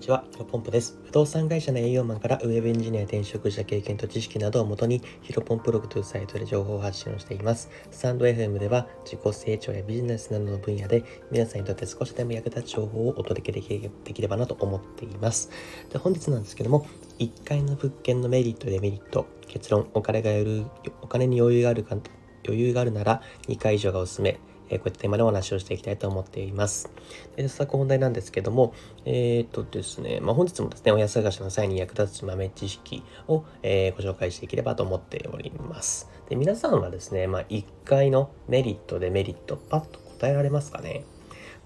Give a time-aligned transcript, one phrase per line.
[0.00, 0.98] にちは、ヒロポンプです。
[1.04, 7.68] 不動産会社の営業マンからウェブエンジニア転職した経験と知識などをもとに、ヒロポンプログというサイトで情報発信をしています。
[7.90, 15.50] スタンド FM では自己成長やビジネスなどの分野で皆さんにとって少しでも役立つ情報をお届けできできればなと思っています。
[15.90, 16.86] で本日なんですけども、
[17.18, 20.64] 1階の物件のメリット、デメリット、結論、お金がよる
[21.02, 21.98] お金に余裕があるか
[22.46, 24.40] 余裕があるなら2回以上がおすすめ。
[24.70, 26.90] えこういったテーマでお話をしていきたいと思っています。
[27.36, 28.72] で早速本題なんですけども、
[29.04, 36.08] えー、っとですね、まあ、本日もですね、親探しの際に役立つ豆知識を、えー、ご紹介していければと思っております。
[36.28, 41.04] で皆さんはですね、まあ、1回のメリット、デメリット、パッと答えられますかね？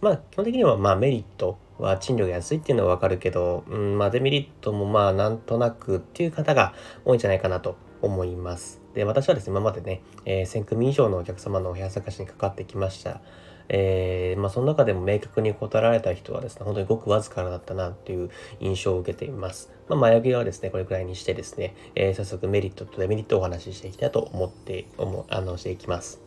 [0.00, 6.74] まあ、基本的にはまあメリットは賃料が安いっていうのはわかるけど、うん、まあデメリットもまあなんとなくっていう方が
[7.04, 8.80] 多いんじゃないかなと思います。
[8.94, 13.20] で、私はですね、今までね、えー、1000組以上のお客様のお部屋探しにかかってきました。
[13.68, 19.72] えー、まあ、その中でも明確に答えられた人はですね、本当にごくわずかだったなっていう印象を受けています。
[19.88, 26.20] まあ、前置きはですね、これくらいにしてですね、えー、早速メリットとデメリットをお話ししていきたいと思って、思あの、していきます。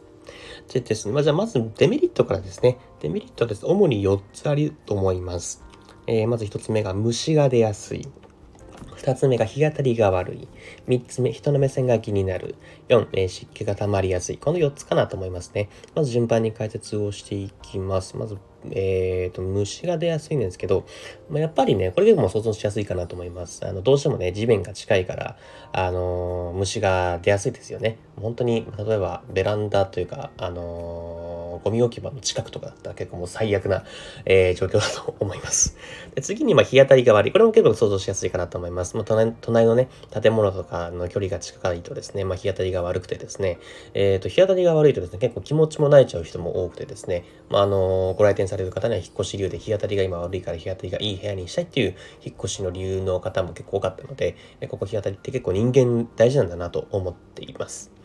[0.73, 2.77] でですね、まあ、じゃあまずデメリットからですね。
[3.01, 5.63] デメリットはです、主に4つあると思います。
[6.07, 8.07] えー、まず1つ目が虫が出やすい。
[9.07, 10.47] 2つ目が日当たりが悪い。
[10.89, 12.55] 3つ目、人の目線が気になる。
[12.89, 14.37] 4、えー、湿気が溜まりやすい。
[14.37, 15.69] この4つかなと思いますね。
[15.95, 18.17] まず順番に解説をしていきます。
[18.17, 18.37] まず、
[18.71, 20.85] えっ、ー、と、虫が出やすいんですけど、
[21.29, 23.65] まあ、やっぱりね、これでも想像しやすいかなと思います。
[23.65, 25.37] あの、どうしてもね、地面が近いから、
[25.71, 27.97] あのー、虫が出やすいですよね。
[28.21, 33.83] 本当に、例えば、ベランダというか、あのー、ゴミ置き場の近くとかだったら結構もう最悪な、
[34.25, 35.77] えー、状況だと思います。
[36.15, 37.31] で次に、ま、日当たりが悪い。
[37.31, 38.95] これも結構想像しやすいかなと思います。
[38.95, 43.59] まあ、隣のね、建物とかの距離が近いとですね、まあ、日当たりが悪くてですね、
[43.93, 54.35] えっ、と、日当たりが悪いとですね、結構気持ちも慣れちゃう人も多くてですね、まあ、あのご来店される方には引っ越し理由で日当たりが今悪いから日当たりがいい部屋にしたいっていう引っ越しの理由の方も結構多かったので、
[54.69, 57.96] ここ日当たりって結構人間大事なんだなと思っています。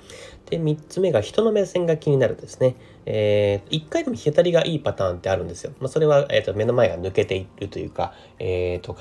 [0.50, 2.76] で、3つ目が人の目線が気になるですね。
[3.06, 5.72] えー、1回でも日当たりがいいパターンってあるんですよ。
[5.80, 8.94] まあ、それは、えーと、目の前が抜けているというか、えーと、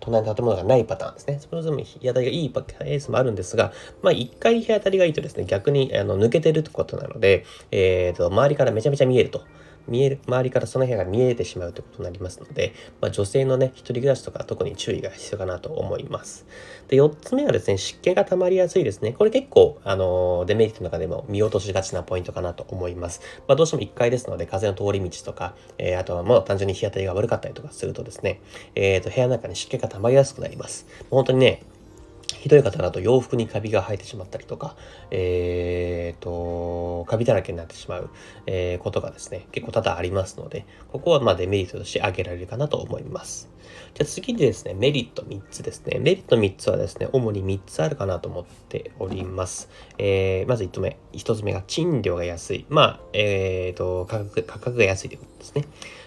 [0.00, 1.38] 隣の建物がないパターンですね。
[1.38, 3.72] それぞれ日当たりがいいケースもあるんですが、
[4.02, 9.42] まあ、1回日当たりがいいとですね、逆にあの抜けてるってことなので、えーと周りからめちゃめちゃ見えると。
[9.88, 16.46] 見える、周りからその部屋が見えてしまうということになりますので、まあ、女性のね、一人暮らしとか特に注意が必要かなと思います。
[16.88, 19.12] で、4つ目はですね、湿気が溜まりやすいですね。
[19.12, 23.20] これ結構、あの、デメリットの中でも見落としがちなポイントかなと思います。
[23.48, 28.40] まあ、どうしても1階ですので、風の通り道とか、えー、あとはもう単純に日当たりが悪かったりとかするとですね、
[28.74, 30.86] え、ー、と、部屋の中に湿気が溜まりやすくなります。
[31.10, 31.62] 本当にね、
[32.46, 34.76] ひどい方だと洋服にカビが生えてしまったりとか、
[35.10, 38.08] えー、と、カビだらけになってしまう、
[38.46, 43.48] えー、ことがですね、結構多々ありますので、ここはまデメリットとして挙げられるかなと思います。
[43.94, 45.98] じゃあ次にですね、メリット3つですね。
[45.98, 49.68] メリット3つはですね、主に3つあるかなと思っております。
[49.98, 50.98] えー、まず1つ目。
[51.14, 52.64] 1つ目が賃料が安い。
[52.68, 55.64] まあ、えー、と、価格、価格が安いということですね。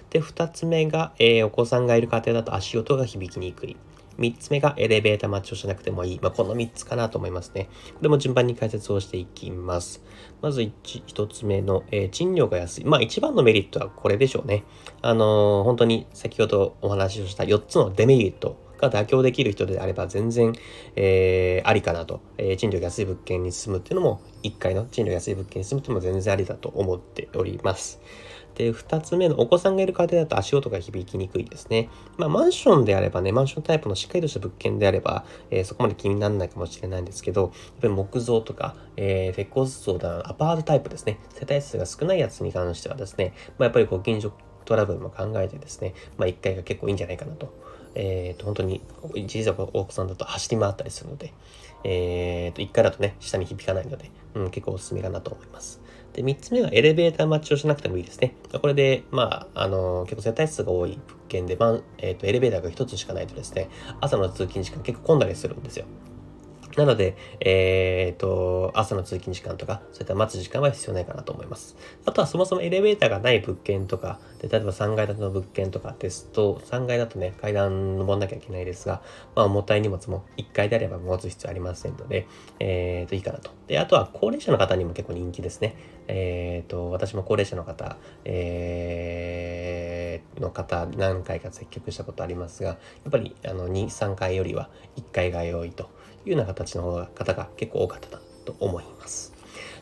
[0.09, 3.75] で、2つ目が、えー、お子さんがいる家庭だと足音が響きにくい。
[4.19, 6.19] 3つ目がエレベーター待ちをしなくてもいい。
[6.21, 7.69] まあ、この3つかなと思いますね。
[7.95, 10.03] これも順番に解説をしていきます。
[10.41, 10.71] まず 1,
[11.05, 12.85] 1つ目の、えー、賃料が安い。
[12.85, 14.63] まあ一番のメリットはこれでしょうね。
[15.01, 20.53] あのー、本当に先ほどお話をした4つのデメリットが妥協できる人であれば全然、
[20.95, 27.99] えー、ありかなと、えー、賃料安い物件に住むっていうのも1階の賃料安い物件に住むっていうのも全然ありだと思っております。
[28.55, 31.89] で、2つ目のお子さんがいる家庭だと足音が響きにくいですね。
[32.17, 37.51] まあ、マンションであればね、マンションタイプのしっかりとした物件であれば、えー、そこまで気にならないかもしれないんですけど、やっ
[37.81, 41.19] ぱり木造とか、えー、鉄骨造だ、アパートタイプですね。
[41.29, 44.33] 世帯数が少ないやつに関してはですね、まあ、やっぱりご近所
[44.65, 47.53] トラブルも考えてですね、まあ、1回が結構いいんじゃないかなと。
[47.95, 48.81] えっ、ー、と、本当に、
[49.27, 51.33] 小さなお子さんだと走り回ったりするので、
[51.83, 55.81] えっ、ー、と、1回だとね、下に響かないので、うん、結構おすすめかなと思います。
[56.13, 58.35] で、3つ目はエレベーター待ちをしなくてもいいですね。
[58.51, 63.69] これで、まあ、あの、結構世帯数が多い物件で、まあ、えっ、ー、と、エレベーターが1つしかないとですね、
[64.01, 65.85] 朝の通勤時間結構混んだりするんですよ。
[66.79, 71.75] なので、えっ、ー、と、朝の通勤時間とか、そういった待つ時間は必要ないかなと思います。
[72.05, 79.01] あとはそもそもエレベーターがない物件とか、で例えば3階建ての物件とかですと、3階だとね、階段登んなきゃいけないですが、
[79.35, 82.27] まあ、重たい荷物も1階であれば持つ必要ありませんので、
[82.61, 83.51] えっ、ー、と、いいかなと。
[83.67, 85.75] で、あとは高齢者の方にも結構人気ですね。
[86.07, 89.48] えっ、ー、と、私も高齢者の方、えー、
[90.41, 92.75] の方、何回か接客したことありますが、や
[93.09, 95.89] っぱり、あの、2、3回よりは1回が良いと
[96.25, 99.33] いうような形の方が結構多かったなと思います。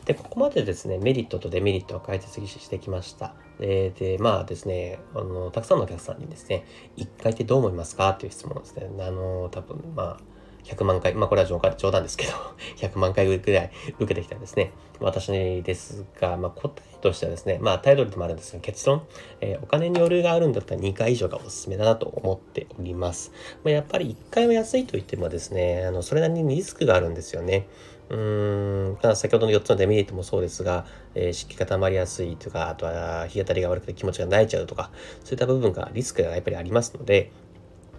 [0.05, 3.33] で、ここまでですね、メリットとデメリットを解説してきました。
[3.59, 6.65] で、でまあですね、あの、たくさんのお客さんにですね、
[6.95, 8.13] 1回ってどう思いますか？
[8.13, 8.87] という質問ですね。
[8.99, 10.36] あの、多分、まあ、
[10.67, 12.33] 100万回、まあこれは冗談ですけど、
[12.77, 14.71] 100万回ぐらい受けてきたんですね。
[14.99, 19.03] 私ですが、まあ答えとしてはですね、まあタイトルでもあるんですが、結論、
[19.39, 23.31] えー、お金に余裕があるんだったら2回以上がおすすめだなと思っております。
[23.63, 27.67] まあ、やっぱり1回は安いと言ってもですね、あの、それなりにリスクがあるんですよね。
[28.09, 34.91] うーん、先ほどの4つのデメリットもそうですが、えー、湿気が溜まりやすいとか、あとは日当たりが悪くて気持ちが泣いちゃうとか、
[35.23, 37.31] そういった部分がリスクがやっぱりありますので、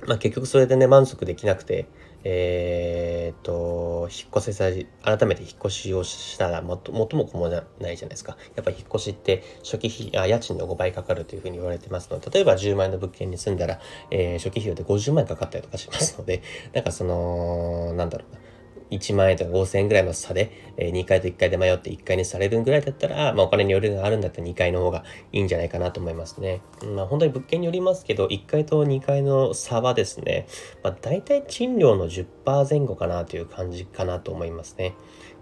[0.07, 1.87] まあ、結局それでね、満足できなくて、
[2.25, 4.65] えー、っと、引っ越せさ、
[5.03, 8.37] 改めて引っ越しをしたらもっと、もっともこもないじゃないですか。
[8.57, 13.81] やっぱ引っ越しって初期費、あ家賃の5倍かかるというふうに言われてますので、例えば10万円の物件に住んだら、
[14.11, 16.43] えー、初期費用で50万円かかったりとかしますので、
[16.73, 18.41] なんかその、なんだろうな。
[18.91, 26.61] 1万円とか5000円ぐらいの差で、え、2回と1回で迷って1階にされるぐらいだったら、まあ、お金に余裕があるんだったら2階の方がいいんじゃないかなと思いますね。
[26.95, 30.47] まあ、本当に物件によりますけど、1階と2階の差はですね、
[30.83, 34.95] まあ、大体賃料の10%前後かなという感じかなと思いますね。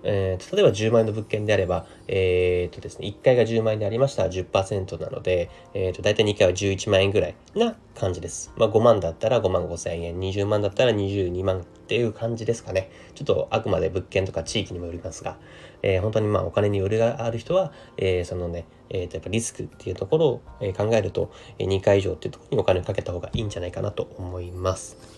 [0.06, 8.53] えー、例えば10万円の物件であれば、えー、とですね、1階が10万円でありましたら10%なので、えー、と大体2階は11万円ぐらいな感じです。
[8.56, 12.91] まあ、5万だったら5万5千円、20万だったら22万っていう感じですかね。
[13.14, 15.38] ちょっとあくまで物件とか地域にもよりますが、
[15.82, 20.41] えー、本当にまあお金に余裕がある人は、えー、そのね、えー、とやっぱリスクっていうところを
[20.76, 25.15] 考えると、2回以上っていうところにお金をかけた方がいいんじゃないかなと思います。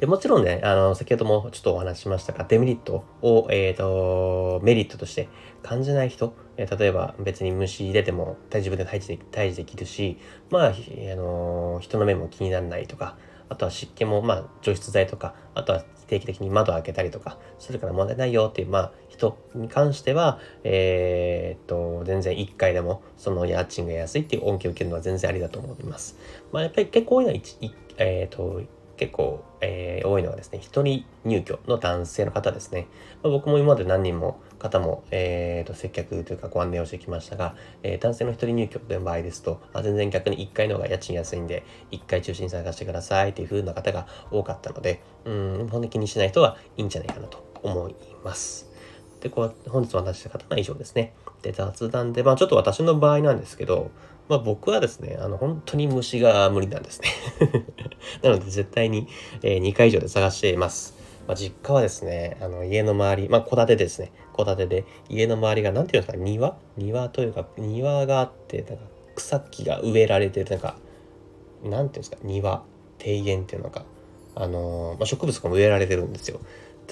[0.00, 5.28] で、もちろんね、あの、先ほどもちょっとお話ししましたが、デメリットを、えっ、ー、と、メリットとして
[5.62, 10.16] 感じない人、えー、例えば別に虫出ても自分で退治で退治できるし、
[10.48, 10.72] まあ、あ
[11.16, 13.18] の人の目も気にならないとか、
[13.50, 26.16] あとは湿気も、まあ、除湿剤とか、あとは定期的に窓を開けたりとかするから問題ないよっていう、まあ、人に関しては、えー、っと、全然1回でも、その家賃が安いっていう恩恵を受けるのは全然ありだと思います。
[26.52, 27.36] まあ、やっぱり結構多いのは、
[27.98, 28.62] えー、っと、
[29.00, 32.86] 結構、えー、多いのはですね、一人入居の男性の方ですね。
[33.22, 48.70] まあ、僕も今まで何人も方も、えーと、接客というかご案内をしてきましたが、えー、男性の一人入居の場合ですと、あ全然逆に1階の方が家賃安いんで、1階中心に探してくださいっていう風な方が多かったので、うん、本当に気にしない人はいいんじゃないかなと思います。
[49.22, 51.14] で、こう、本日お話した方は以上ですね。
[51.40, 53.90] で、雑談で、まあちょっと私の場合なんですけど、
[54.30, 57.08] まあ僕はですね、あの、本当に虫が無理なんですね。
[58.22, 59.08] なので絶対に、
[59.42, 60.94] え、2回以上で探しています。
[61.26, 66.56] まあ、実家はですね、あの家の周り、まあ戸建てですね、戸建てで家の周りが何て言うんですか、庭？
[66.76, 68.84] 庭というか庭があって、なんか
[69.16, 70.76] 草木が植えられてる、なんか、
[71.64, 72.62] 何て言うんですか、庭、
[73.04, 73.84] 庭園っていうのか、
[74.36, 76.38] あのー、まあ、植物が植えられてるんですよ。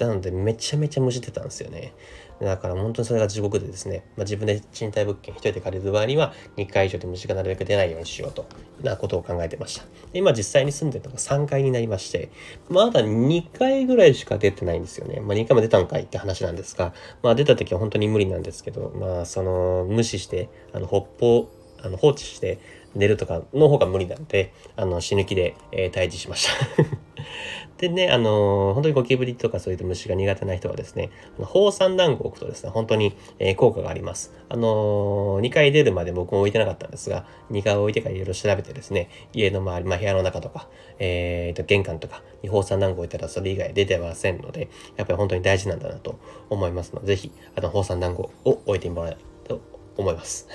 [0.05, 1.93] なのでめちゃめちゃ虫出たんですよね。
[2.41, 8.45] だから本当にそれが地獄でですね、まあ、自分で賃貸物件一人で借りる場合には2回以上で虫がなるべく出ないようにしようと
[8.81, 9.83] なことを考えてました。
[10.13, 12.29] で今実際に住んでるのが3階になりまして、
[12.69, 15.19] まだ2回ぐらいしか出てないんですよね。
[15.19, 21.49] まあ2回も出たんかいって話なんですが、まあ出た時は本当に無理なんですけど、まあその無視して、あの北方、
[21.81, 22.59] あの放置して
[22.95, 26.83] 寝るとかの方が無理なんで、あの死ぬ気で、えー、退治しました
[27.77, 34.33] でね、あのー、本当にゴキブリとかそういった虫が苦手な人はですね、放散団子を置くとですね、本当に、えー、効果があります。
[34.49, 40.67] あのー、2階出るまで僕も置いてなかったんですが、2階を置いてからいろいろ調べてですね、家の周り、まあ、部屋の中とか、
[40.99, 46.19] えー、と玄関とかに放散団子置いたらそれ以外出てませんので、やっぱり本当に大事なんだなと
[46.49, 49.17] 思いますので、ぜひ、あの、放散団子を置いてもらえる
[49.47, 49.61] と
[49.95, 50.47] 思います。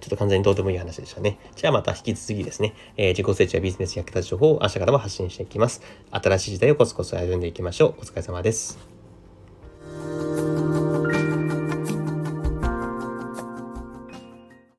[0.00, 1.38] ちょっと完全にどうでもいい話でしたね。
[1.56, 5.82] じゃあまた引き続きですね、えー、自己成長やビジネス役立つ情報を明日からも発信していきます。
[6.10, 8.00] 新しい時代をコツコツ歩んでいきましょう。
[8.00, 8.97] お疲れ様です。